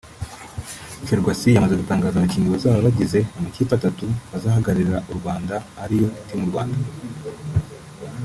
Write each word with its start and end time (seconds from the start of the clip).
Ferwacy 1.07 1.49
yamaze 1.55 1.75
gutangaza 1.81 2.15
abakinnyi 2.17 2.49
bazaba 2.55 2.85
bagize 2.85 3.19
amakipe 3.37 3.71
atatu 3.75 4.05
azahagararira 4.35 4.97
u 5.11 5.13
Rwanda 5.19 5.55
ari 5.83 5.95
yo 6.01 6.07
Team 6.27 6.41
Rwanda 6.49 6.79